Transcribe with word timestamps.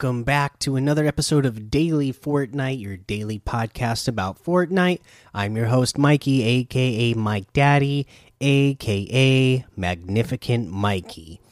Welcome 0.00 0.22
back 0.22 0.58
to 0.60 0.76
another 0.76 1.04
episode 1.04 1.44
of 1.44 1.70
Daily 1.70 2.10
Fortnite, 2.10 2.80
your 2.80 2.96
daily 2.96 3.38
podcast 3.38 4.08
about 4.08 4.42
Fortnite. 4.42 5.00
I'm 5.34 5.58
your 5.58 5.66
host, 5.66 5.98
Mikey, 5.98 6.42
aka 6.42 7.12
Mike 7.12 7.52
Daddy, 7.52 8.06
aka 8.40 9.66
Magnificent 9.76 10.70
Mikey. 10.70 11.42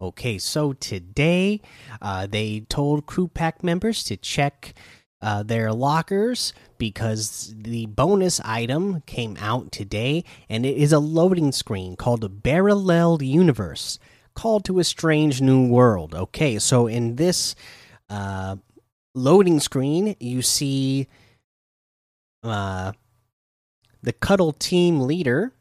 Okay, 0.00 0.36
so 0.38 0.72
today 0.72 1.60
uh, 2.00 2.26
they 2.26 2.66
told 2.68 3.06
crew 3.06 3.28
pack 3.28 3.62
members 3.62 4.02
to 4.02 4.16
check 4.16 4.74
uh, 5.20 5.44
their 5.44 5.72
lockers 5.72 6.52
because 6.78 7.54
the 7.56 7.86
bonus 7.86 8.40
item 8.40 9.02
came 9.02 9.36
out 9.38 9.70
today 9.70 10.24
and 10.48 10.66
it 10.66 10.76
is 10.76 10.92
a 10.92 10.98
loading 10.98 11.52
screen 11.52 11.94
called 11.94 12.24
a 12.24 12.28
Parallel 12.28 13.22
Universe 13.22 14.00
called 14.34 14.64
to 14.64 14.80
a 14.80 14.84
strange 14.84 15.40
new 15.40 15.68
world. 15.68 16.16
Okay, 16.16 16.58
so 16.58 16.88
in 16.88 17.14
this 17.14 17.54
uh, 18.12 18.56
loading 19.14 19.58
screen, 19.58 20.16
you 20.20 20.42
see 20.42 21.08
uh, 22.42 22.92
the 24.02 24.12
Cuddle 24.12 24.52
team 24.52 25.00
leader 25.00 25.52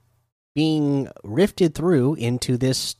being 0.53 1.07
rifted 1.23 1.73
through 1.73 2.15
into 2.15 2.57
this 2.57 2.97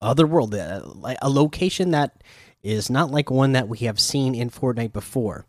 other 0.00 0.26
world, 0.26 0.54
uh, 0.54 0.82
a 1.20 1.28
location 1.28 1.90
that 1.90 2.22
is 2.62 2.88
not 2.88 3.10
like 3.10 3.28
one 3.30 3.52
that 3.52 3.68
we 3.68 3.78
have 3.78 3.98
seen 3.98 4.34
in 4.34 4.50
Fortnite 4.50 4.92
before. 4.92 5.46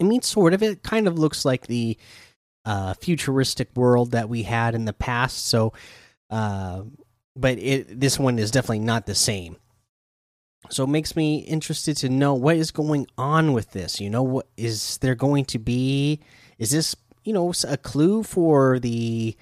I 0.00 0.04
mean, 0.04 0.22
sort 0.22 0.54
of. 0.54 0.62
It 0.62 0.84
kind 0.84 1.08
of 1.08 1.18
looks 1.18 1.44
like 1.44 1.66
the 1.66 1.96
uh, 2.64 2.94
futuristic 2.94 3.68
world 3.74 4.12
that 4.12 4.28
we 4.28 4.44
had 4.44 4.74
in 4.74 4.84
the 4.84 4.92
past. 4.92 5.46
So, 5.48 5.72
uh, 6.30 6.82
but 7.34 7.58
it 7.58 7.98
this 7.98 8.18
one 8.18 8.38
is 8.38 8.52
definitely 8.52 8.80
not 8.80 9.06
the 9.06 9.14
same. 9.16 9.56
So 10.68 10.84
it 10.84 10.88
makes 10.88 11.16
me 11.16 11.38
interested 11.38 11.96
to 11.98 12.08
know 12.08 12.34
what 12.34 12.56
is 12.56 12.70
going 12.70 13.06
on 13.16 13.52
with 13.52 13.72
this. 13.72 14.00
You 14.00 14.10
know, 14.10 14.22
what 14.22 14.46
is 14.56 14.98
there 14.98 15.14
going 15.14 15.46
to 15.46 15.58
be? 15.58 16.20
Is 16.58 16.70
this 16.70 16.94
you 17.24 17.32
know 17.32 17.52
a 17.66 17.76
clue 17.76 18.22
for 18.22 18.78
the 18.78 19.36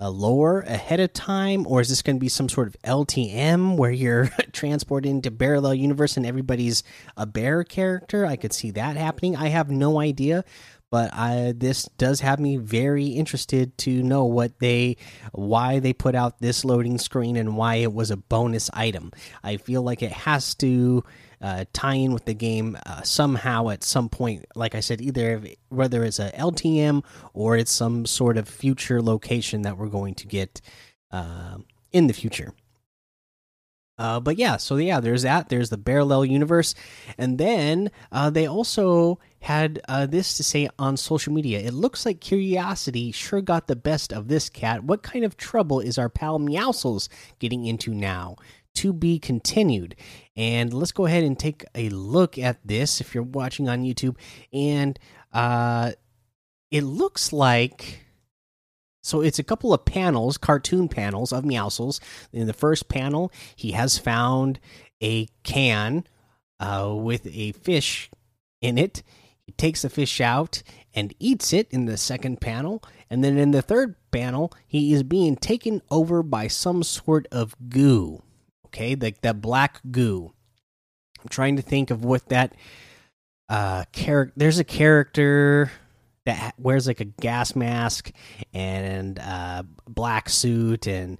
uh, 0.00 0.08
lore 0.10 0.60
ahead 0.62 1.00
of 1.00 1.12
time, 1.12 1.66
or 1.66 1.80
is 1.80 1.88
this 1.88 2.02
going 2.02 2.16
to 2.16 2.20
be 2.20 2.28
some 2.28 2.48
sort 2.48 2.68
of 2.68 2.76
LTM 2.82 3.76
where 3.76 3.90
you're 3.90 4.26
transported 4.52 5.10
into 5.10 5.30
parallel 5.30 5.74
universe 5.74 6.16
and 6.16 6.26
everybody's 6.26 6.82
a 7.16 7.26
bear 7.26 7.62
character? 7.64 8.26
I 8.26 8.36
could 8.36 8.52
see 8.52 8.70
that 8.72 8.96
happening. 8.96 9.36
I 9.36 9.48
have 9.48 9.70
no 9.70 10.00
idea, 10.00 10.44
but 10.92 11.10
I 11.14 11.54
this 11.56 11.88
does 11.96 12.20
have 12.20 12.38
me 12.38 12.58
very 12.58 13.06
interested 13.06 13.76
to 13.78 14.02
know 14.02 14.26
what 14.26 14.58
they 14.58 14.98
why 15.32 15.78
they 15.78 15.94
put 15.94 16.14
out 16.14 16.38
this 16.38 16.66
loading 16.66 16.98
screen 16.98 17.34
and 17.34 17.56
why 17.56 17.76
it 17.76 17.94
was 17.94 18.10
a 18.10 18.16
bonus 18.18 18.68
item. 18.74 19.10
I 19.42 19.56
feel 19.56 19.80
like 19.80 20.02
it 20.02 20.12
has 20.12 20.54
to 20.56 21.02
uh, 21.40 21.64
tie 21.72 21.94
in 21.94 22.12
with 22.12 22.26
the 22.26 22.34
game 22.34 22.76
uh, 22.84 23.00
somehow 23.00 23.70
at 23.70 23.82
some 23.82 24.10
point. 24.10 24.44
Like 24.54 24.74
I 24.74 24.80
said, 24.80 25.00
either 25.00 25.42
whether 25.70 26.04
it's 26.04 26.18
a 26.18 26.30
LTM 26.32 27.02
or 27.32 27.56
it's 27.56 27.72
some 27.72 28.04
sort 28.04 28.36
of 28.36 28.46
future 28.46 29.00
location 29.00 29.62
that 29.62 29.78
we're 29.78 29.88
going 29.88 30.14
to 30.16 30.26
get 30.26 30.60
uh, 31.10 31.56
in 31.90 32.06
the 32.06 32.12
future. 32.12 32.52
Uh, 34.02 34.18
but 34.18 34.36
yeah, 34.36 34.56
so 34.56 34.78
yeah, 34.78 34.98
there's 34.98 35.22
that. 35.22 35.48
There's 35.48 35.70
the 35.70 35.78
parallel 35.78 36.24
universe, 36.24 36.74
and 37.16 37.38
then 37.38 37.88
uh, 38.10 38.30
they 38.30 38.48
also 38.48 39.20
had 39.38 39.80
uh, 39.86 40.06
this 40.06 40.36
to 40.38 40.42
say 40.42 40.68
on 40.76 40.96
social 40.96 41.32
media. 41.32 41.60
It 41.60 41.72
looks 41.72 42.04
like 42.04 42.18
curiosity 42.20 43.12
sure 43.12 43.40
got 43.40 43.68
the 43.68 43.76
best 43.76 44.12
of 44.12 44.26
this 44.26 44.48
cat. 44.48 44.82
What 44.82 45.04
kind 45.04 45.24
of 45.24 45.36
trouble 45.36 45.78
is 45.78 45.98
our 45.98 46.08
pal 46.08 46.40
Meowscles 46.40 47.08
getting 47.38 47.64
into 47.64 47.94
now? 47.94 48.34
To 48.76 48.92
be 48.92 49.20
continued. 49.20 49.94
And 50.34 50.74
let's 50.74 50.90
go 50.90 51.06
ahead 51.06 51.22
and 51.22 51.38
take 51.38 51.64
a 51.76 51.88
look 51.90 52.38
at 52.38 52.58
this 52.66 53.00
if 53.00 53.14
you're 53.14 53.22
watching 53.22 53.68
on 53.68 53.84
YouTube. 53.84 54.16
And 54.52 54.98
uh, 55.32 55.92
it 56.72 56.82
looks 56.82 57.32
like 57.32 58.04
so 59.02 59.20
it's 59.20 59.38
a 59.38 59.44
couple 59.44 59.74
of 59.74 59.84
panels, 59.84 60.38
cartoon 60.38 60.88
panels 60.88 61.32
of 61.32 61.44
Meowscles. 61.44 62.00
In 62.32 62.46
the 62.46 62.52
first 62.52 62.88
panel, 62.88 63.32
he 63.56 63.72
has 63.72 63.98
found 63.98 64.60
a 65.02 65.26
can 65.42 66.04
uh, 66.60 66.94
with 66.94 67.26
a 67.26 67.52
fish 67.52 68.10
in 68.60 68.78
it. 68.78 69.02
He 69.44 69.52
takes 69.52 69.82
the 69.82 69.90
fish 69.90 70.20
out 70.20 70.62
and 70.94 71.14
eats 71.18 71.52
it 71.52 71.66
in 71.72 71.86
the 71.86 71.96
second 71.96 72.40
panel. 72.40 72.82
And 73.10 73.24
then 73.24 73.36
in 73.36 73.50
the 73.50 73.60
third 73.60 73.96
panel, 74.12 74.52
he 74.66 74.92
is 74.92 75.02
being 75.02 75.34
taken 75.34 75.82
over 75.90 76.22
by 76.22 76.46
some 76.46 76.84
sort 76.84 77.26
of 77.32 77.56
goo. 77.68 78.22
Okay, 78.66 78.94
like 78.94 79.20
that 79.22 79.42
black 79.42 79.80
goo. 79.90 80.32
I'm 81.20 81.28
trying 81.28 81.56
to 81.56 81.62
think 81.62 81.90
of 81.90 82.04
what 82.04 82.28
that 82.28 82.54
uh 83.48 83.84
character. 83.92 84.32
There's 84.36 84.60
a 84.60 84.64
character 84.64 85.72
that 86.24 86.54
wears 86.58 86.86
like 86.86 87.00
a 87.00 87.04
gas 87.04 87.56
mask 87.56 88.12
and 88.52 89.18
uh, 89.18 89.62
black 89.88 90.28
suit 90.28 90.86
and 90.86 91.18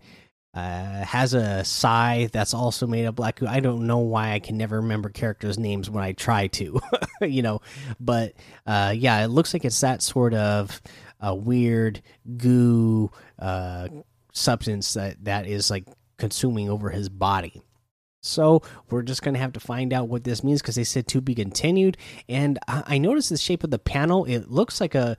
uh, 0.55 1.05
has 1.05 1.33
a 1.33 1.65
scythe 1.65 2.31
that's 2.31 2.53
also 2.53 2.87
made 2.87 3.05
of 3.05 3.15
black. 3.15 3.37
Goo. 3.37 3.47
I 3.47 3.61
don't 3.61 3.87
know 3.87 3.99
why 3.99 4.33
I 4.33 4.39
can 4.39 4.59
never 4.59 4.77
remember 4.77 5.09
characters' 5.09 5.59
names 5.59 5.89
when 5.89 6.05
I 6.05 6.13
try 6.13 6.49
to, 6.49 6.79
you 7.23 7.43
know. 7.43 7.63
But 7.99 8.35
uh, 8.67 8.93
yeah, 8.97 9.25
it 9.25 9.29
looks 9.29 9.55
like 9.55 9.65
it's 9.65 9.81
that 9.81 10.03
sort 10.03 10.35
of 10.35 10.81
uh, 11.21 11.34
weird 11.34 12.03
goo 12.37 13.11
uh, 13.39 13.89
substance 14.33 14.95
that 14.95 15.25
that 15.25 15.47
is 15.47 15.71
like 15.71 15.87
consuming 16.19 16.69
over 16.69 16.91
his 16.91 17.09
body. 17.09 17.63
So 18.22 18.62
we're 18.88 19.03
just 19.03 19.22
gonna 19.22 19.38
have 19.38 19.53
to 19.55 19.60
find 19.60 19.93
out 19.93 20.09
what 20.09 20.25
this 20.25 20.43
means 20.43 20.62
because 20.62 20.77
they 20.77 20.84
said 20.84 21.06
to 21.09 21.21
be 21.21 21.34
continued. 21.34 21.97
And 22.28 22.59
I, 22.69 22.83
I 22.87 22.99
noticed 22.99 23.28
the 23.28 23.37
shape 23.37 23.65
of 23.65 23.71
the 23.71 23.78
panel; 23.78 24.25
it 24.25 24.50
looks 24.50 24.81
like 24.81 24.94
a 24.94 25.16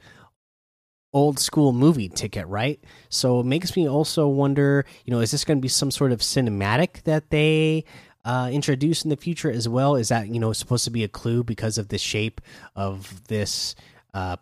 old 1.13 1.39
school 1.39 1.71
movie 1.71 2.09
ticket, 2.09 2.47
right? 2.47 2.83
So 3.09 3.39
it 3.39 3.45
makes 3.45 3.75
me 3.75 3.87
also 3.87 4.27
wonder, 4.27 4.85
you 5.05 5.11
know, 5.11 5.19
is 5.19 5.31
this 5.31 5.45
going 5.45 5.59
to 5.59 5.61
be 5.61 5.67
some 5.67 5.91
sort 5.91 6.11
of 6.11 6.19
cinematic 6.21 7.03
that 7.03 7.29
they 7.29 7.85
uh, 8.25 8.49
introduce 8.51 9.03
in 9.03 9.09
the 9.09 9.15
future 9.15 9.51
as 9.51 9.69
well? 9.69 9.95
Is 9.95 10.09
that 10.09 10.29
you 10.29 10.39
know 10.39 10.53
supposed 10.53 10.85
to 10.85 10.91
be 10.91 11.03
a 11.03 11.09
clue 11.09 11.43
because 11.43 11.77
of 11.77 11.89
the 11.89 11.97
shape 11.97 12.41
of 12.75 13.27
this 13.27 13.75
uh, 14.13 14.37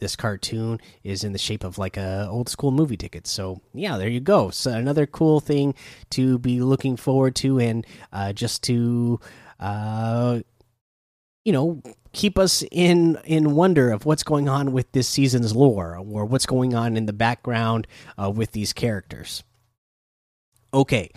this 0.00 0.16
cartoon 0.16 0.80
is 1.02 1.24
in 1.24 1.32
the 1.32 1.38
shape 1.38 1.64
of 1.64 1.78
like 1.78 1.96
a 1.96 2.28
old 2.30 2.48
school 2.48 2.70
movie 2.70 2.96
ticket. 2.96 3.26
So 3.26 3.60
yeah, 3.72 3.96
there 3.96 4.08
you 4.08 4.20
go. 4.20 4.50
So 4.50 4.70
another 4.72 5.06
cool 5.06 5.40
thing 5.40 5.74
to 6.10 6.38
be 6.38 6.60
looking 6.60 6.96
forward 6.96 7.34
to, 7.36 7.58
and 7.58 7.86
uh, 8.12 8.32
just 8.32 8.62
to 8.64 9.20
uh, 9.60 10.40
you 11.44 11.52
know 11.52 11.82
keep 12.12 12.38
us 12.38 12.64
in 12.70 13.18
in 13.24 13.54
wonder 13.54 13.90
of 13.90 14.06
what's 14.06 14.22
going 14.22 14.48
on 14.48 14.72
with 14.72 14.90
this 14.92 15.08
season's 15.08 15.54
lore 15.54 15.96
or 15.96 16.24
what's 16.24 16.46
going 16.46 16.74
on 16.74 16.96
in 16.96 17.06
the 17.06 17.12
background 17.12 17.86
uh, 18.22 18.30
with 18.30 18.52
these 18.52 18.72
characters. 18.72 19.42
Okay, 20.74 21.12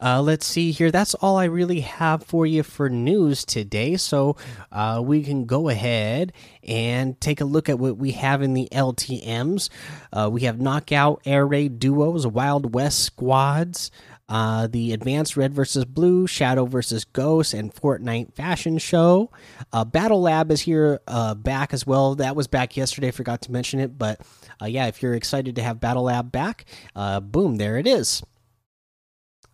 uh, 0.00 0.22
let's 0.22 0.46
see 0.46 0.70
here. 0.70 0.90
That's 0.90 1.12
all 1.12 1.36
I 1.36 1.44
really 1.44 1.80
have 1.80 2.24
for 2.24 2.46
you 2.46 2.62
for 2.62 2.88
news 2.88 3.44
today. 3.44 3.98
So 3.98 4.36
uh, 4.72 5.02
we 5.04 5.22
can 5.22 5.44
go 5.44 5.68
ahead 5.68 6.32
and 6.66 7.20
take 7.20 7.42
a 7.42 7.44
look 7.44 7.68
at 7.68 7.78
what 7.78 7.98
we 7.98 8.12
have 8.12 8.40
in 8.40 8.54
the 8.54 8.70
LTMs. 8.72 9.68
Uh, 10.14 10.30
we 10.32 10.40
have 10.42 10.62
Knockout 10.62 11.20
Air 11.26 11.46
Raid 11.46 11.78
Duos, 11.78 12.26
Wild 12.26 12.74
West 12.74 13.00
Squads. 13.00 13.90
Uh, 14.30 14.66
the 14.66 14.94
Advanced 14.94 15.36
Red 15.36 15.52
versus 15.52 15.84
Blue, 15.84 16.26
Shadow 16.26 16.64
versus 16.64 17.04
Ghost, 17.04 17.52
and 17.52 17.74
Fortnite 17.74 18.32
Fashion 18.32 18.78
Show. 18.78 19.30
Uh, 19.74 19.84
Battle 19.84 20.22
Lab 20.22 20.50
is 20.50 20.62
here 20.62 21.00
uh, 21.06 21.34
back 21.34 21.74
as 21.74 21.86
well. 21.86 22.14
That 22.14 22.34
was 22.34 22.46
back 22.46 22.74
yesterday. 22.74 23.10
Forgot 23.10 23.42
to 23.42 23.52
mention 23.52 23.78
it, 23.78 23.98
but 23.98 24.22
yeah, 24.64 24.86
if 24.86 25.02
you're 25.02 25.12
excited 25.14 25.56
to 25.56 25.62
have 25.62 25.80
Battle 25.80 26.04
Lab 26.04 26.32
back, 26.32 26.64
boom, 26.94 27.56
there 27.56 27.76
it 27.76 27.86
is. 27.86 28.22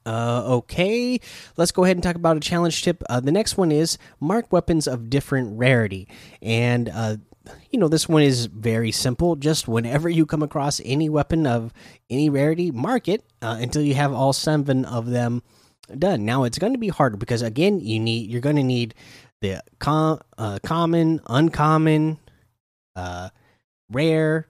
Uh, 0.09 0.43
okay, 0.47 1.21
let's 1.59 1.71
go 1.71 1.85
ahead 1.85 1.95
and 1.95 2.03
talk 2.03 2.17
about 2.17 2.39
a 2.39 2.41
challenge 2.41 2.83
tip. 2.83 3.03
Uh, 3.11 3.21
the 3.21 3.31
next 3.31 3.59
one 3.59 3.71
is 3.71 3.99
mark 4.21 4.51
weapons 4.51 4.89
of 4.89 5.11
different 5.11 5.59
rarity. 5.59 6.09
And, 6.41 6.89
uh, 6.89 7.17
you 7.71 7.79
know, 7.79 7.89
this 7.89 8.09
one 8.09 8.23
is 8.23 8.47
very 8.47 8.91
simple. 8.91 9.37
Just 9.37 9.69
whenever 9.69 10.09
you 10.09 10.25
come 10.25 10.43
across 10.43 10.81
any 10.83 11.11
weapon 11.11 11.47
of 11.47 11.75
any 12.09 12.31
rarity, 12.31 12.71
mark 12.71 13.07
it 13.07 13.23
uh, 13.43 13.59
until 13.61 13.83
you 13.83 13.95
have 13.97 14.15
all 14.15 14.33
seven 14.33 14.87
of 14.87 15.11
them 15.11 15.43
done. 15.99 16.25
Now, 16.25 16.45
it's 16.45 16.59
going 16.59 16.73
to 16.73 16.79
be 16.79 16.89
harder 16.89 17.19
because, 17.19 17.43
again, 17.43 17.79
you 17.81 18.01
need 18.01 18.31
you're 18.31 18.41
going 18.41 18.57
to 18.57 18.63
need 18.63 18.95
the 19.43 19.63
com 19.79 20.21
uh, 20.39 20.59
common, 20.63 21.21
uncommon, 21.27 22.19
uh, 22.97 23.29
rare, 23.91 24.47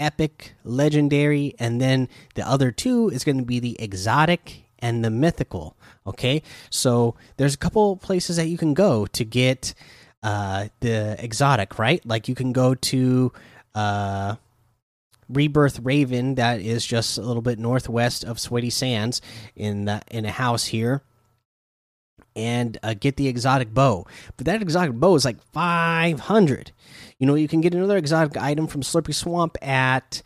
epic, 0.00 0.54
legendary, 0.64 1.54
and 1.58 1.80
then 1.80 2.08
the 2.34 2.46
other 2.46 2.72
two 2.72 3.10
is 3.10 3.22
going 3.22 3.38
to 3.38 3.44
be 3.44 3.60
the 3.60 3.80
exotic 3.80 4.64
and 4.80 5.04
the 5.04 5.10
mythical. 5.10 5.76
Okay, 6.06 6.42
so 6.70 7.14
there's 7.36 7.54
a 7.54 7.58
couple 7.58 7.96
places 7.96 8.36
that 8.36 8.48
you 8.48 8.58
can 8.58 8.74
go 8.74 9.06
to 9.06 9.24
get 9.24 9.74
uh, 10.22 10.68
the 10.80 11.22
exotic, 11.22 11.78
right? 11.78 12.04
Like 12.04 12.26
you 12.26 12.34
can 12.34 12.52
go 12.52 12.74
to 12.74 13.32
uh, 13.74 14.36
Rebirth 15.28 15.80
Raven, 15.80 16.34
that 16.34 16.60
is 16.60 16.84
just 16.84 17.18
a 17.18 17.22
little 17.22 17.42
bit 17.42 17.58
northwest 17.58 18.24
of 18.24 18.40
Sweaty 18.40 18.70
Sands 18.70 19.20
in 19.54 19.84
the 19.84 20.02
in 20.10 20.24
a 20.24 20.30
house 20.30 20.66
here. 20.66 21.02
And 22.36 22.78
uh, 22.82 22.94
get 22.94 23.16
the 23.16 23.28
exotic 23.28 23.72
bow. 23.74 24.06
But 24.36 24.46
that 24.46 24.62
exotic 24.62 24.94
bow 24.94 25.14
is 25.14 25.24
like 25.24 25.40
500. 25.52 26.72
You 27.18 27.26
know, 27.26 27.34
you 27.34 27.48
can 27.48 27.60
get 27.60 27.74
another 27.74 27.96
exotic 27.96 28.36
item 28.36 28.66
from 28.66 28.82
Slurpy 28.82 29.14
Swamp 29.14 29.56
at 29.62 30.22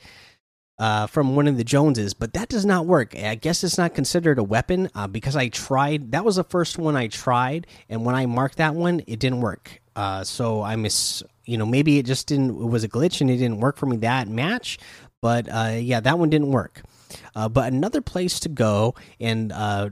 uh, 0.78 1.06
from 1.06 1.36
one 1.36 1.46
of 1.46 1.56
the 1.56 1.64
Joneses, 1.64 2.14
but 2.14 2.32
that 2.34 2.48
does 2.48 2.64
not 2.66 2.86
work. 2.86 3.16
I 3.16 3.36
guess 3.36 3.62
it's 3.62 3.78
not 3.78 3.94
considered 3.94 4.38
a 4.38 4.42
weapon 4.42 4.90
uh, 4.94 5.06
because 5.06 5.36
I 5.36 5.48
tried. 5.48 6.12
That 6.12 6.24
was 6.24 6.36
the 6.36 6.44
first 6.44 6.78
one 6.78 6.96
I 6.96 7.06
tried, 7.08 7.66
and 7.88 8.04
when 8.04 8.14
I 8.14 8.26
marked 8.26 8.58
that 8.58 8.74
one, 8.74 9.00
it 9.06 9.20
didn't 9.20 9.40
work. 9.40 9.80
Uh, 9.94 10.24
so 10.24 10.62
I 10.62 10.74
miss, 10.76 11.22
you 11.44 11.56
know, 11.56 11.66
maybe 11.66 11.98
it 11.98 12.06
just 12.06 12.26
didn't. 12.26 12.50
It 12.50 12.68
was 12.68 12.82
a 12.82 12.88
glitch 12.88 13.20
and 13.20 13.30
it 13.30 13.36
didn't 13.36 13.60
work 13.60 13.76
for 13.76 13.86
me 13.86 13.98
that 13.98 14.28
match. 14.28 14.78
But 15.22 15.48
uh, 15.48 15.76
yeah, 15.78 16.00
that 16.00 16.18
one 16.18 16.28
didn't 16.28 16.50
work. 16.50 16.82
Uh, 17.34 17.48
but 17.48 17.72
another 17.72 18.00
place 18.00 18.40
to 18.40 18.48
go, 18.48 18.94
and 19.20 19.52
uh, 19.52 19.90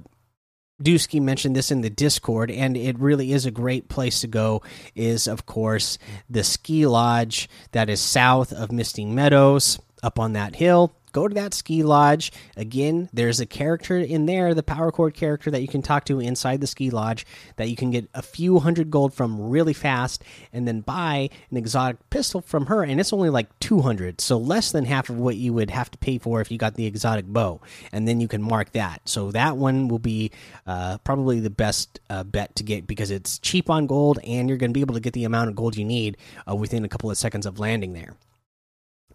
Dusky 0.83 1.21
mentioned 1.21 1.57
this 1.57 1.71
in 1.71 1.81
the 1.81 1.91
Discord, 1.91 2.51
and 2.51 2.77
it 2.77 2.99
really 2.99 3.33
is 3.33 3.47
a 3.47 3.51
great 3.51 3.89
place 3.89 4.21
to 4.21 4.27
go. 4.27 4.63
Is 4.95 5.27
of 5.27 5.47
course 5.47 5.99
the 6.29 6.45
ski 6.45 6.87
lodge 6.87 7.49
that 7.73 7.89
is 7.89 8.01
south 8.01 8.53
of 8.53 8.73
Misty 8.73 9.05
Meadows 9.05 9.79
up 10.03 10.19
on 10.19 10.33
that 10.33 10.57
hill. 10.57 10.95
Go 11.13 11.29
to 11.29 11.35
that 11.35 11.55
ski 11.55 11.83
lodge. 11.83 12.33
Again, 12.57 13.09
there's 13.13 13.41
a 13.41 13.47
character 13.47 13.99
in 13.99 14.27
there, 14.27 14.55
the 14.55 14.63
power 14.63 14.91
cord 14.91 15.15
character 15.15 15.51
that 15.51 15.61
you 15.61 15.69
can 15.69 15.83
talk 15.83 16.05
to 16.07 16.21
inside 16.21 16.61
the 16.61 16.67
ski 16.67 16.91
lodge 16.91 17.27
that 17.57 17.69
you 17.69 17.77
can 17.77 17.91
get 17.91 18.09
a 18.15 18.23
few 18.23 18.59
hundred 18.59 18.91
gold 18.91 19.13
from 19.13 19.51
really 19.51 19.75
fast 19.75 20.25
and 20.53 20.67
then 20.67 20.81
buy 20.81 21.29
an 21.51 21.57
exotic 21.57 21.99
pistol 22.11 22.41
from 22.41 22.67
her. 22.67 22.83
And 22.83 22.99
it's 22.99 23.13
only 23.13 23.31
like 23.31 23.59
200, 23.61 24.21
so 24.21 24.39
less 24.39 24.73
than 24.73 24.87
half 24.87 25.11
of 25.11 25.19
what 25.19 25.37
you 25.37 25.53
would 25.53 25.71
have 25.71 25.91
to 25.91 25.99
pay 25.99 26.19
for 26.19 26.41
if 26.41 26.51
you 26.51 26.59
got 26.59 26.75
the 26.75 26.87
exotic 26.87 27.27
bow. 27.27 27.61
And 27.93 28.09
then 28.09 28.21
you 28.21 28.29
can 28.29 28.43
mark 28.43 28.73
that. 28.73 29.09
So 29.09 29.31
that 29.33 29.57
one 29.57 29.89
will 29.89 29.99
be 29.99 30.31
uh, 30.67 30.99
probably 30.99 31.41
the 31.41 31.51
best 31.51 32.01
uh, 32.09 32.25
bet 32.25 32.57
to 32.57 32.63
get 32.63 32.87
because 32.87 33.11
it's 33.11 33.39
cheap 33.39 33.69
on 33.69 33.87
gold 33.87 34.19
and 34.25 34.49
you're 34.49 34.59
going 34.59 34.71
to 34.71 34.75
be 34.75 34.81
able 34.81 34.95
to 34.95 35.01
get 35.01 35.13
the 35.13 35.25
amount 35.25 35.51
of 35.51 35.57
gold 35.57 35.77
you 35.77 35.85
need 35.85 36.17
uh, 36.49 36.57
within 36.57 36.85
a 36.85 36.89
couple 36.89 37.11
of 37.11 37.19
seconds 37.19 37.45
of 37.45 37.59
landing 37.59 37.93
there. 37.93 38.15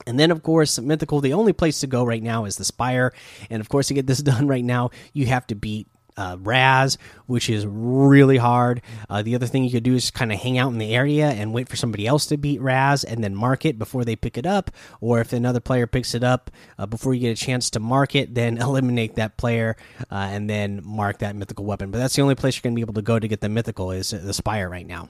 And 0.08 0.20
then, 0.20 0.32
of 0.32 0.42
course, 0.42 0.80
Mythical, 0.80 1.22
the 1.22 1.34
only 1.34 1.54
place 1.54 1.82
to 1.82 1.88
go 1.88 2.04
right 2.04 2.24
now 2.24 2.46
is 2.46 2.56
the 2.56 2.66
Spire. 2.66 3.14
And 3.50 3.62
of 3.62 3.70
course, 3.70 3.90
to 3.90 3.94
get 3.94 4.08
this 4.08 4.22
done 4.24 4.48
right 4.48 4.64
now, 4.64 4.90
you 5.14 5.28
have 5.28 5.46
to 5.48 5.56
beat 5.56 5.88
uh, 6.18 6.38
Raz, 6.40 6.98
which 7.28 7.50
is 7.50 7.66
really 7.68 8.38
hard. 8.38 8.82
Uh, 9.10 9.22
the 9.22 9.36
other 9.36 9.46
thing 9.46 9.64
you 9.64 9.72
could 9.72 9.84
do 9.84 9.94
is 9.94 10.10
kind 10.10 10.32
of 10.32 10.40
hang 10.40 10.58
out 10.58 10.72
in 10.72 10.80
the 10.80 10.96
area 10.96 11.30
and 11.30 11.54
wait 11.54 11.70
for 11.70 11.76
somebody 11.76 12.08
else 12.08 12.26
to 12.26 12.38
beat 12.38 12.60
Raz 12.60 13.04
and 13.04 13.24
then 13.24 13.36
mark 13.36 13.66
it 13.66 13.78
before 13.78 14.04
they 14.04 14.16
pick 14.16 14.38
it 14.38 14.46
up. 14.46 14.72
Or 15.00 15.20
if 15.20 15.32
another 15.32 15.60
player 15.60 15.86
picks 15.86 16.16
it 16.16 16.24
up 16.24 16.50
uh, 16.80 16.88
before 16.88 17.14
you 17.14 17.22
get 17.22 17.40
a 17.40 17.46
chance 17.46 17.70
to 17.72 17.80
mark 17.80 18.16
it, 18.16 18.34
then 18.34 18.58
eliminate 18.62 19.16
that 19.16 19.38
player 19.38 19.78
uh, 20.12 20.16
and 20.16 20.50
then 20.50 20.82
mark 20.84 21.20
that 21.20 21.36
mythical 21.36 21.66
weapon. 21.66 21.92
But 21.92 22.00
that's 22.00 22.16
the 22.16 22.24
only 22.24 22.36
place 22.36 22.56
you're 22.56 22.64
going 22.64 22.74
to 22.74 22.80
be 22.80 22.82
able 22.82 22.96
to 22.96 23.02
go 23.04 23.20
to 23.20 23.28
get 23.28 23.42
the 23.42 23.50
mythical 23.50 23.92
is 23.92 24.10
the 24.10 24.34
Spire 24.34 24.70
right 24.70 24.88
now 24.88 25.10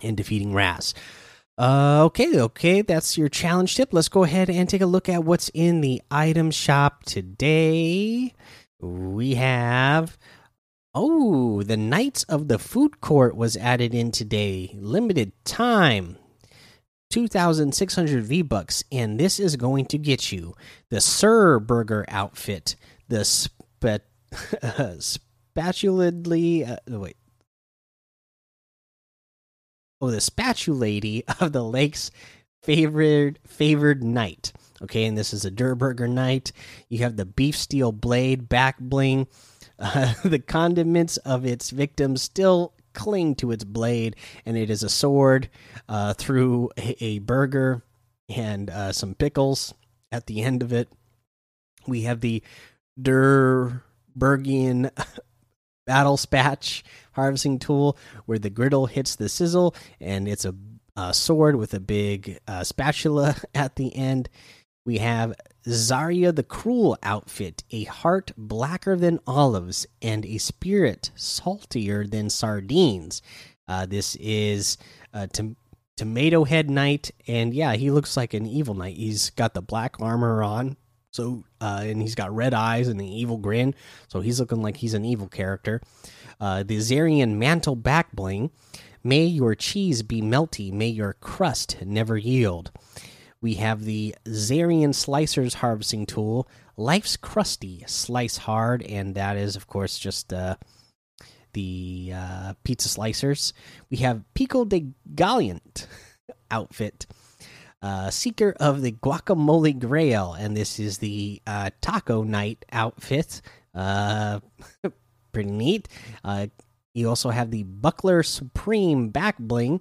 in 0.00 0.14
defeating 0.14 0.54
Raz. 0.54 0.94
Uh, 1.58 2.04
okay, 2.04 2.40
okay, 2.40 2.82
that's 2.82 3.18
your 3.18 3.28
challenge 3.28 3.76
tip. 3.76 3.92
Let's 3.92 4.08
go 4.08 4.24
ahead 4.24 4.48
and 4.48 4.68
take 4.68 4.80
a 4.80 4.86
look 4.86 5.08
at 5.08 5.24
what's 5.24 5.50
in 5.52 5.80
the 5.80 6.00
item 6.10 6.50
shop 6.50 7.04
today. 7.04 8.32
We 8.80 9.34
have 9.34 10.18
oh, 10.94 11.62
the 11.62 11.76
Knights 11.76 12.22
of 12.24 12.48
the 12.48 12.58
Food 12.58 13.00
Court 13.00 13.36
was 13.36 13.56
added 13.56 13.94
in 13.94 14.10
today, 14.10 14.76
limited 14.78 15.32
time. 15.44 16.16
2600 17.10 18.24
V 18.24 18.40
bucks 18.40 18.82
and 18.90 19.20
this 19.20 19.38
is 19.38 19.56
going 19.56 19.84
to 19.84 19.98
get 19.98 20.32
you 20.32 20.54
the 20.88 20.98
Sir 20.98 21.58
Burger 21.58 22.06
outfit, 22.08 22.74
the 23.08 23.20
uh, 23.20 23.98
spatuladly 25.54 26.70
uh, 26.70 26.98
wait 26.98 27.16
oh 30.02 30.10
the 30.10 30.18
spatulady 30.18 31.22
of 31.40 31.52
the 31.52 31.64
lake's 31.64 32.10
favored 32.62 33.38
favored 33.46 34.04
knight. 34.04 34.52
Okay, 34.82 35.04
and 35.04 35.16
this 35.16 35.32
is 35.32 35.44
a 35.44 35.50
Durr 35.50 35.76
Burger 35.76 36.08
knight. 36.08 36.52
You 36.88 36.98
have 36.98 37.16
the 37.16 37.24
beef 37.24 37.56
steel 37.56 37.92
blade 37.92 38.48
back 38.48 38.78
bling. 38.78 39.28
Uh, 39.78 40.12
the 40.24 40.38
condiments 40.38 41.16
of 41.16 41.44
its 41.44 41.70
victims 41.70 42.22
still 42.22 42.72
cling 42.92 43.34
to 43.34 43.50
its 43.50 43.64
blade, 43.64 44.14
and 44.46 44.56
it 44.56 44.70
is 44.70 44.84
a 44.84 44.88
sword 44.88 45.48
uh, 45.88 46.14
through 46.14 46.70
a, 46.78 47.04
a, 47.04 47.18
burger 47.18 47.82
and 48.28 48.70
uh, 48.70 48.92
some 48.92 49.14
pickles 49.16 49.74
at 50.12 50.26
the 50.26 50.40
end 50.40 50.62
of 50.62 50.72
it. 50.72 50.88
We 51.88 52.02
have 52.02 52.20
the 52.20 52.44
Durbergian 53.00 53.82
battle 55.86 56.16
spatch 56.16 56.82
harvesting 57.12 57.58
tool 57.58 57.96
where 58.26 58.38
the 58.38 58.50
griddle 58.50 58.86
hits 58.86 59.16
the 59.16 59.28
sizzle 59.28 59.74
and 60.00 60.28
it's 60.28 60.44
a, 60.44 60.54
a 60.96 61.12
sword 61.12 61.56
with 61.56 61.74
a 61.74 61.80
big 61.80 62.38
uh, 62.46 62.64
spatula 62.64 63.36
at 63.54 63.76
the 63.76 63.94
end. 63.94 64.28
We 64.84 64.98
have 64.98 65.34
Zarya 65.64 66.34
the 66.34 66.42
Cruel 66.42 66.98
outfit, 67.02 67.62
a 67.70 67.84
heart 67.84 68.32
blacker 68.36 68.96
than 68.96 69.20
olives 69.26 69.86
and 70.00 70.26
a 70.26 70.38
spirit 70.38 71.10
saltier 71.14 72.04
than 72.04 72.30
sardines. 72.30 73.22
Uh, 73.68 73.86
this 73.86 74.16
is 74.16 74.76
uh, 75.14 75.28
to 75.28 75.54
Tomato 75.96 76.44
Head 76.44 76.68
Knight, 76.68 77.12
and 77.28 77.54
yeah, 77.54 77.74
he 77.74 77.90
looks 77.90 78.16
like 78.16 78.34
an 78.34 78.46
evil 78.46 78.74
knight. 78.74 78.96
He's 78.96 79.30
got 79.30 79.54
the 79.54 79.62
black 79.62 80.00
armor 80.00 80.42
on, 80.42 80.76
so 81.12 81.44
uh, 81.60 81.80
and 81.84 82.02
he's 82.02 82.14
got 82.14 82.34
red 82.34 82.54
eyes 82.54 82.88
and 82.88 83.00
an 83.00 83.06
evil 83.06 83.36
grin, 83.36 83.74
so 84.08 84.20
he's 84.20 84.40
looking 84.40 84.62
like 84.62 84.78
he's 84.78 84.94
an 84.94 85.04
evil 85.04 85.28
character. 85.28 85.80
Uh, 86.40 86.62
the 86.62 86.78
Zarian 86.78 87.36
Mantle 87.36 87.76
Back 87.76 88.12
Bling. 88.12 88.50
May 89.04 89.24
your 89.24 89.54
cheese 89.56 90.02
be 90.02 90.22
melty. 90.22 90.72
May 90.72 90.88
your 90.88 91.14
crust 91.14 91.76
never 91.84 92.16
yield. 92.16 92.70
We 93.40 93.54
have 93.54 93.84
the 93.84 94.14
Zarian 94.26 94.90
Slicers 94.90 95.54
Harvesting 95.54 96.06
Tool. 96.06 96.48
Life's 96.76 97.16
crusty, 97.16 97.84
slice 97.88 98.36
hard, 98.36 98.82
and 98.82 99.16
that 99.16 99.36
is, 99.36 99.56
of 99.56 99.66
course, 99.66 99.98
just 99.98 100.32
uh, 100.32 100.54
the 101.52 102.12
uh, 102.14 102.54
pizza 102.64 102.88
slicers. 102.88 103.52
We 103.90 103.98
have 103.98 104.22
Pico 104.34 104.64
de 104.64 104.92
Gallant 105.14 105.88
outfit. 106.50 107.06
Uh, 107.82 108.10
Seeker 108.10 108.54
of 108.60 108.80
the 108.80 108.92
Guacamole 108.92 109.76
Grail, 109.78 110.34
and 110.34 110.56
this 110.56 110.78
is 110.78 110.98
the 110.98 111.42
uh, 111.46 111.70
Taco 111.80 112.22
Knight 112.22 112.64
outfit. 112.70 113.42
Uh, 113.74 114.38
pretty 115.32 115.50
neat. 115.50 115.88
Uh, 116.24 116.46
you 116.94 117.08
also 117.08 117.30
have 117.30 117.50
the 117.50 117.64
Buckler 117.64 118.22
Supreme 118.22 119.08
back 119.08 119.36
bling. 119.38 119.80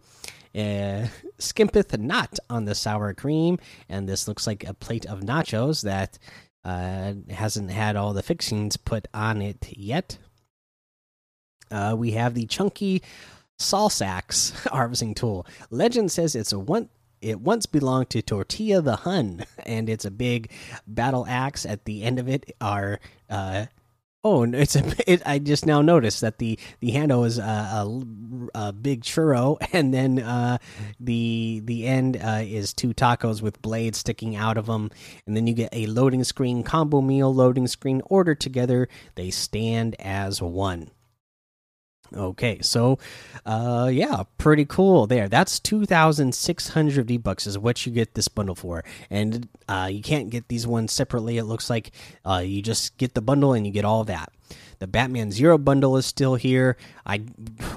Uh, 0.55 1.08
skimpeth 1.38 1.98
not 2.00 2.39
on 2.50 2.65
the 2.65 2.74
sour 2.74 3.13
cream, 3.13 3.60
and 3.88 4.10
this 4.10 4.27
looks 4.27 4.48
like 4.48 4.63
a 4.63 4.74
plate 4.74 5.05
of 5.05 5.20
nachos 5.20 5.84
that 5.84 6.17
uh, 6.65 7.13
hasn't 7.29 7.70
had 7.70 7.96
all 7.96 8.13
the 8.13 8.24
fixings 8.24 8.77
put 8.77 9.08
on 9.13 9.41
it 9.41 9.67
yet. 9.77 10.17
We 11.96 12.12
have 12.12 12.34
the 12.34 12.48
chunky 12.48 13.03
Salsax 13.60 14.67
harvesting 14.72 15.13
tool. 15.13 15.46
Legend 15.70 16.12
says 16.12 16.36
it's 16.36 16.51
a 16.51 16.60
one. 16.60 16.89
It 17.22 17.40
once 17.40 17.66
belonged 17.66 18.10
to 18.12 18.22
Tortilla 18.22 18.82
the 18.82 18.98
Hun, 18.98 19.46
and 19.66 19.90
it's 19.90 20.06
a 20.06 20.12
big 20.12 20.51
battle 20.88 21.25
axe. 21.28 21.66
At 21.66 21.86
the 21.86 22.04
end 22.04 22.20
of 22.20 22.28
it 22.28 22.56
are 22.60 23.00
uh, 23.30 23.68
Oh, 24.24 24.44
it's 24.44 24.75
a. 24.75 24.84
It, 25.12 25.24
I 25.25 25.40
just 25.40 25.66
now 25.66 25.82
noticed 25.82 26.22
that 26.22 26.38
the 26.38 26.60
the 26.80 26.92
handle 26.92 27.24
is 27.24 27.40
a, 27.40 27.42
a, 27.42 28.01
a 28.54 28.72
big 28.72 29.01
churro, 29.01 29.58
and 29.74 29.94
then 29.94 30.20
uh, 30.20 30.60
the 31.00 31.62
the 31.66 31.88
end 31.88 32.18
uh, 32.18 32.42
is 32.44 32.74
two 32.74 32.94
tacos 32.94 33.42
with 33.42 33.62
blades 33.62 33.98
sticking 33.98 34.36
out 34.36 34.58
of 34.58 34.68
them, 34.68 34.92
and 35.25 35.36
then 35.36 35.48
you 35.48 35.54
get 35.54 35.70
a 35.74 35.88
loading 35.88 36.24
screen 36.24 36.63
combo 36.63 37.01
meal 37.01 37.34
loading 37.34 37.68
screen 37.68 38.01
order 38.06 38.36
together. 38.36 38.88
They 39.16 39.32
stand 39.32 39.96
as 40.00 40.42
one. 40.42 40.92
Okay, 42.15 42.60
so 42.62 43.00
uh 43.46 43.89
yeah, 43.91 44.24
pretty 44.38 44.65
cool 44.65 45.08
there. 45.08 45.30
That's 45.30 45.60
2600 45.62 47.08
V-bucks 47.08 47.48
is 47.48 47.58
what 47.58 47.86
you 47.86 47.91
get 47.91 48.15
this 48.15 48.27
bundle 48.27 48.56
for. 48.56 48.84
And 49.10 49.48
uh 49.70 49.89
you 49.91 50.01
can't 50.01 50.30
get 50.30 50.50
these 50.50 50.68
ones 50.68 50.91
separately. 50.91 51.38
It 51.38 51.46
looks 51.46 51.70
like 51.70 51.91
uh 52.25 52.44
you 52.46 52.62
just 52.62 52.98
get 52.98 53.13
the 53.13 53.22
bundle 53.22 53.53
and 53.53 53.65
you 53.65 53.72
get 53.72 53.86
all 53.86 54.03
that. 54.06 54.34
The 54.80 54.88
Batman 54.88 55.32
Zero 55.32 55.58
bundle 55.58 55.96
is 55.96 56.06
still 56.06 56.36
here. 56.36 56.75
I 57.06 57.24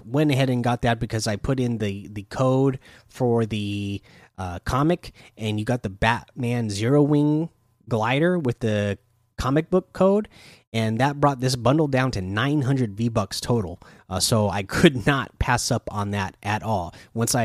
went 0.05 0.33
ahead 0.33 0.50
and 0.50 0.64
got 0.64 0.83
that 0.83 0.99
because 0.99 1.29
I 1.29 1.37
put 1.37 1.61
in 1.61 1.79
the 1.79 2.09
the 2.09 2.25
code 2.25 2.81
for 3.07 3.47
the 3.47 4.03
uh 4.37 4.59
comic 4.64 5.12
and 5.38 5.61
you 5.61 5.64
got 5.64 5.85
the 5.85 5.91
Batman 5.91 6.71
Zero 6.71 7.03
Wing 7.03 7.50
glider 7.88 8.37
with 8.37 8.59
the 8.61 8.99
comic 9.37 9.71
book 9.71 9.93
code 9.93 10.29
and 10.75 10.99
that 10.99 11.21
brought 11.21 11.40
this 11.40 11.54
bundle 11.54 11.87
down 11.87 12.11
to 12.11 12.21
900 12.21 12.95
V 12.95 13.09
bucks 13.09 13.40
total. 13.40 13.78
Uh, 14.11 14.21
so 14.21 14.50
I 14.50 14.62
could 14.75 15.07
not 15.07 15.38
pass 15.38 15.71
up 15.71 15.88
on 15.90 16.11
that 16.11 16.37
at 16.43 16.62
all. 16.62 16.95
Once 17.14 17.35
I, 17.35 17.45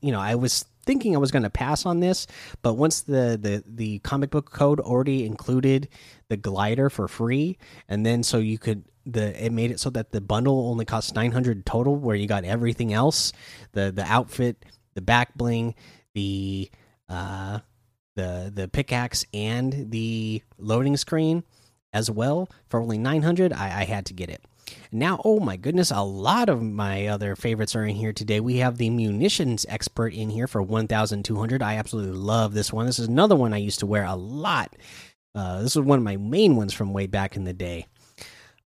you 0.00 0.12
know, 0.12 0.20
I 0.20 0.36
was 0.36 0.64
thinking 0.86 1.14
I 1.14 1.18
was 1.18 1.32
going 1.32 1.42
to 1.42 1.50
pass 1.50 1.84
on 1.84 2.00
this, 2.00 2.26
but 2.62 2.74
once 2.74 3.02
the 3.02 3.38
the 3.40 3.62
the 3.66 3.98
comic 3.98 4.30
book 4.30 4.50
code 4.50 4.80
already 4.80 5.26
included 5.26 5.88
the 6.28 6.36
glider 6.36 6.88
for 6.88 7.08
free, 7.08 7.58
and 7.88 8.06
then 8.06 8.22
so 8.22 8.38
you 8.38 8.58
could 8.58 8.84
the 9.04 9.44
it 9.44 9.52
made 9.52 9.70
it 9.70 9.80
so 9.80 9.90
that 9.90 10.12
the 10.12 10.20
bundle 10.20 10.70
only 10.70 10.84
costs 10.84 11.12
900 11.14 11.66
total 11.66 11.96
where 11.96 12.14
you 12.16 12.26
got 12.26 12.44
everything 12.44 12.92
else 12.92 13.32
the 13.72 13.90
the 13.90 14.04
outfit 14.04 14.64
the 14.94 15.00
back 15.00 15.34
bling 15.34 15.74
the 16.14 16.70
uh 17.08 17.58
the 18.16 18.52
the 18.54 18.68
pickaxe 18.68 19.24
and 19.32 19.90
the 19.90 20.42
loading 20.58 20.96
screen 20.96 21.42
as 21.92 22.10
well 22.10 22.48
for 22.68 22.80
only 22.80 22.98
900 22.98 23.52
I, 23.52 23.80
I 23.80 23.84
had 23.84 24.06
to 24.06 24.14
get 24.14 24.30
it 24.30 24.42
now 24.92 25.20
oh 25.24 25.40
my 25.40 25.56
goodness 25.56 25.90
a 25.90 26.02
lot 26.02 26.48
of 26.48 26.62
my 26.62 27.06
other 27.06 27.34
favorites 27.34 27.74
are 27.74 27.84
in 27.84 27.96
here 27.96 28.12
today 28.12 28.40
we 28.40 28.58
have 28.58 28.76
the 28.76 28.90
munitions 28.90 29.64
expert 29.68 30.12
in 30.12 30.30
here 30.30 30.46
for 30.46 30.62
1200 30.62 31.62
i 31.62 31.76
absolutely 31.76 32.16
love 32.16 32.54
this 32.54 32.72
one 32.72 32.86
this 32.86 32.98
is 32.98 33.08
another 33.08 33.36
one 33.36 33.54
i 33.54 33.58
used 33.58 33.80
to 33.80 33.86
wear 33.86 34.04
a 34.04 34.14
lot 34.14 34.74
uh, 35.34 35.62
this 35.62 35.76
is 35.76 35.82
one 35.82 35.98
of 35.98 36.04
my 36.04 36.16
main 36.16 36.56
ones 36.56 36.72
from 36.74 36.92
way 36.92 37.06
back 37.06 37.36
in 37.36 37.44
the 37.44 37.52
day 37.52 37.86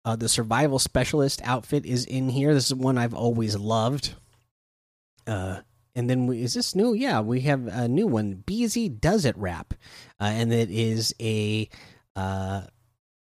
uh, 0.05 0.17
the 0.17 0.29
survival 0.29 0.79
specialist 0.79 1.41
outfit 1.45 1.87
is 1.87 2.05
in 2.05 2.29
here. 2.29 2.53
This 2.53 2.67
is 2.67 2.75
one 2.75 2.99
I've 2.99 3.15
always 3.15 3.57
loved. 3.57 4.15
Uh, 5.27 5.61
and 5.95 6.11
then 6.11 6.27
we, 6.27 6.43
is 6.43 6.55
this 6.55 6.75
new? 6.75 6.93
Yeah, 6.93 7.21
we 7.21 7.41
have 7.43 7.67
a 7.67 7.89
new 7.89 8.07
one. 8.07 8.43
Beezy 8.45 8.89
Does 8.89 9.25
It 9.25 9.37
wrap, 9.39 9.73
uh, 10.21 10.25
and 10.25 10.53
it 10.53 10.71
is 10.71 11.15
a 11.21 11.69
uh, 12.17 12.63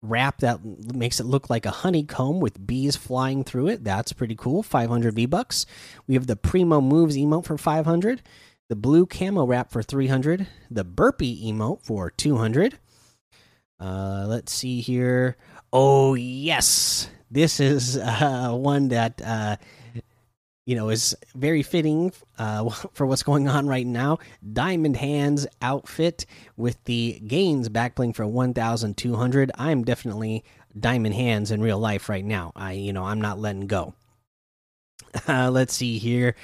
wrap 0.02 0.40
that 0.40 0.64
makes 0.64 1.20
it 1.20 1.26
look 1.26 1.50
like 1.50 1.66
a 1.66 1.72
honeycomb 1.72 2.40
with 2.40 2.66
bees 2.66 2.96
flying 2.96 3.44
through 3.44 3.68
it. 3.68 3.84
That's 3.84 4.14
pretty 4.14 4.36
cool. 4.36 4.64
500 4.64 5.16
V 5.16 5.26
bucks. 5.26 5.66
We 6.08 6.14
have 6.16 6.28
the 6.28 6.36
Primo 6.36 6.82
Moves 6.82 7.18
emote 7.18 7.46
for 7.46 7.58
500. 7.58 8.22
The 8.68 8.76
blue 8.76 9.06
camo 9.06 9.46
wrap 9.46 9.72
for 9.72 9.84
300. 9.84 10.48
The 10.72 10.84
burpee 10.84 11.52
emote 11.52 11.84
for 11.84 12.10
200. 12.12 12.80
Uh, 13.80 14.26
let's 14.28 14.52
see 14.52 14.82
here. 14.82 15.38
Oh 15.72 16.14
yes, 16.14 17.10
this 17.30 17.60
is 17.60 17.98
uh, 17.98 18.52
one 18.54 18.90
that 18.90 19.22
uh, 19.24 19.58
you 20.66 20.76
know 20.76 20.90
is 20.90 21.16
very 21.36 21.64
fitting 21.64 22.12
uh, 22.38 22.70
for 22.94 23.06
what's 23.06 23.24
going 23.24 23.48
on 23.48 23.68
right 23.68 23.86
now. 23.86 24.20
Diamond 24.54 24.98
Hands 24.98 25.46
outfit 25.62 26.26
with 26.58 26.84
the 26.86 27.22
gains 27.28 27.70
backbling 27.70 28.16
for 28.16 28.26
one 28.26 28.54
thousand 28.54 28.98
two 28.98 29.16
hundred. 29.16 29.52
I'm 29.56 29.84
definitely 29.84 30.44
Diamond 30.78 31.16
Hands 31.16 31.50
in 31.52 31.62
real 31.62 31.80
life 31.80 32.10
right 32.10 32.26
now. 32.26 32.52
I 32.56 32.74
you 32.74 32.94
know 32.94 33.04
I'm 33.04 33.22
not 33.22 33.40
letting 33.40 33.68
go. 33.68 33.94
Uh, 35.30 35.50
let's 35.50 35.74
see 35.74 35.98
here. 35.98 36.36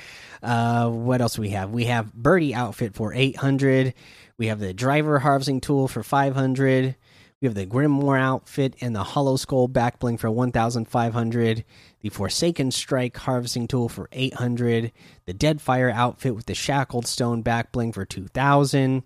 Uh, 0.42 0.90
what 0.90 1.20
else 1.20 1.38
we 1.38 1.50
have? 1.50 1.72
We 1.72 1.86
have 1.86 2.14
Birdie 2.14 2.56
outfit 2.56 2.96
for 2.96 3.14
800. 3.14 3.94
We 4.38 4.48
have 4.48 4.60
the 4.60 4.74
driver 4.74 5.20
harvesting 5.20 5.60
tool 5.60 5.90
for 5.90 6.04
500. 6.04 6.96
We 7.42 7.48
have 7.48 7.56
the 7.56 7.66
Grimoire 7.66 8.22
outfit 8.22 8.76
and 8.82 8.96
the 8.96 9.04
Hollow 9.04 9.36
Skull 9.36 9.68
backbling 9.68 10.20
for 10.20 10.30
1,500. 10.30 11.66
The 12.02 12.10
Forsaken 12.10 12.70
Strike 12.70 13.18
harvesting 13.18 13.68
tool 13.68 13.90
for 13.90 14.08
800. 14.12 14.92
The 15.26 15.34
Deadfire 15.34 15.92
outfit 15.92 16.36
with 16.36 16.46
the 16.46 16.54
Shackled 16.54 17.08
Stone 17.08 17.44
backbling 17.44 17.96
for 17.96 18.06
2,000. 18.06 19.02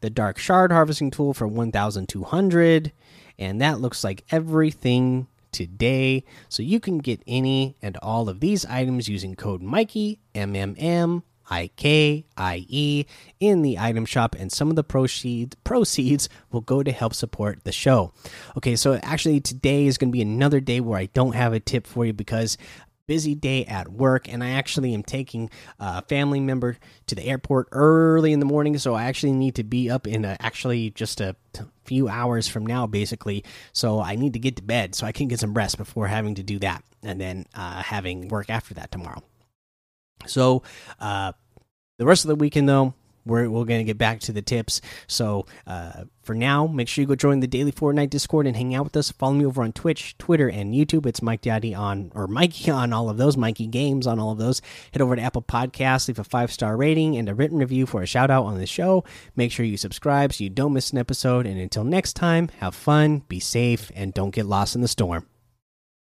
The 0.00 0.08
Dark 0.08 0.38
Shard 0.38 0.72
harvesting 0.72 1.10
tool 1.10 1.34
for 1.34 1.46
1,200. 1.46 2.92
And 3.38 3.60
that 3.60 3.80
looks 3.80 4.02
like 4.02 4.24
everything 4.30 5.26
today. 5.52 6.24
So 6.48 6.62
you 6.62 6.80
can 6.80 6.96
get 6.98 7.22
any 7.26 7.76
and 7.82 7.98
all 7.98 8.30
of 8.30 8.40
these 8.40 8.64
items 8.64 9.10
using 9.10 9.34
code 9.34 9.60
Mikey 9.60 10.20
M 10.34 10.56
M 10.56 10.74
M 10.78 11.22
I 11.50 11.68
K 11.76 12.24
I 12.36 12.64
E 12.68 13.06
in 13.40 13.62
the 13.62 13.78
item 13.78 14.04
shop, 14.06 14.34
and 14.38 14.50
some 14.50 14.70
of 14.70 14.76
the 14.76 14.84
proceeds 14.84 15.56
proceeds 15.64 16.28
will 16.50 16.60
go 16.60 16.82
to 16.82 16.92
help 16.92 17.14
support 17.14 17.64
the 17.64 17.72
show. 17.72 18.12
Okay, 18.56 18.76
so 18.76 18.94
actually 19.02 19.40
today 19.40 19.86
is 19.86 19.98
going 19.98 20.10
to 20.10 20.16
be 20.16 20.22
another 20.22 20.60
day 20.60 20.80
where 20.80 20.98
I 20.98 21.06
don't 21.06 21.34
have 21.34 21.52
a 21.52 21.60
tip 21.60 21.86
for 21.86 22.06
you 22.06 22.12
because 22.12 22.56
busy 23.06 23.34
day 23.34 23.64
at 23.66 23.92
work 23.92 24.32
and 24.32 24.42
i 24.42 24.50
actually 24.50 24.94
am 24.94 25.02
taking 25.02 25.50
a 25.78 26.02
family 26.02 26.40
member 26.40 26.76
to 27.06 27.14
the 27.14 27.24
airport 27.24 27.68
early 27.72 28.32
in 28.32 28.40
the 28.40 28.46
morning 28.46 28.78
so 28.78 28.94
i 28.94 29.04
actually 29.04 29.32
need 29.32 29.54
to 29.54 29.62
be 29.62 29.90
up 29.90 30.06
in 30.06 30.24
a, 30.24 30.36
actually 30.40 30.90
just 30.90 31.20
a 31.20 31.36
few 31.84 32.08
hours 32.08 32.48
from 32.48 32.64
now 32.64 32.86
basically 32.86 33.44
so 33.72 34.00
i 34.00 34.16
need 34.16 34.32
to 34.32 34.38
get 34.38 34.56
to 34.56 34.62
bed 34.62 34.94
so 34.94 35.06
i 35.06 35.12
can 35.12 35.28
get 35.28 35.38
some 35.38 35.52
rest 35.52 35.76
before 35.76 36.06
having 36.06 36.34
to 36.34 36.42
do 36.42 36.58
that 36.58 36.82
and 37.02 37.20
then 37.20 37.44
uh, 37.54 37.82
having 37.82 38.28
work 38.28 38.48
after 38.48 38.72
that 38.72 38.90
tomorrow 38.90 39.22
so, 40.26 40.62
uh, 41.00 41.32
the 41.98 42.06
rest 42.06 42.24
of 42.24 42.28
the 42.28 42.36
weekend, 42.36 42.68
though, 42.68 42.94
we're, 43.26 43.48
we're 43.48 43.64
going 43.64 43.80
to 43.80 43.84
get 43.84 43.98
back 43.98 44.20
to 44.20 44.32
the 44.32 44.42
tips. 44.42 44.80
So, 45.06 45.46
uh, 45.66 46.04
for 46.22 46.34
now, 46.34 46.66
make 46.66 46.88
sure 46.88 47.02
you 47.02 47.08
go 47.08 47.14
join 47.14 47.40
the 47.40 47.46
Daily 47.46 47.72
Fortnite 47.72 48.10
Discord 48.10 48.46
and 48.46 48.56
hang 48.56 48.74
out 48.74 48.84
with 48.84 48.96
us. 48.96 49.10
Follow 49.10 49.34
me 49.34 49.46
over 49.46 49.62
on 49.62 49.72
Twitch, 49.72 50.16
Twitter, 50.18 50.48
and 50.48 50.74
YouTube. 50.74 51.06
It's 51.06 51.22
Mike 51.22 51.40
Daddy 51.40 51.74
on, 51.74 52.12
or 52.14 52.26
Mikey 52.26 52.70
on 52.70 52.92
all 52.92 53.08
of 53.08 53.16
those, 53.16 53.36
Mikey 53.36 53.66
Games 53.66 54.06
on 54.06 54.18
all 54.18 54.32
of 54.32 54.38
those. 54.38 54.60
Head 54.92 55.02
over 55.02 55.16
to 55.16 55.22
Apple 55.22 55.42
Podcasts, 55.42 56.08
leave 56.08 56.18
a 56.18 56.24
five 56.24 56.52
star 56.52 56.76
rating 56.76 57.16
and 57.16 57.28
a 57.28 57.34
written 57.34 57.58
review 57.58 57.86
for 57.86 58.02
a 58.02 58.06
shout 58.06 58.30
out 58.30 58.44
on 58.44 58.58
the 58.58 58.66
show. 58.66 59.04
Make 59.36 59.52
sure 59.52 59.66
you 59.66 59.76
subscribe 59.76 60.32
so 60.32 60.44
you 60.44 60.50
don't 60.50 60.72
miss 60.72 60.92
an 60.92 60.98
episode. 60.98 61.46
And 61.46 61.58
until 61.58 61.84
next 61.84 62.14
time, 62.14 62.48
have 62.58 62.74
fun, 62.74 63.22
be 63.28 63.40
safe, 63.40 63.90
and 63.94 64.12
don't 64.12 64.34
get 64.34 64.46
lost 64.46 64.74
in 64.74 64.82
the 64.82 64.88
storm. 64.88 65.26